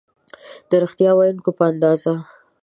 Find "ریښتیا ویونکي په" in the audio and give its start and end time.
0.81-1.63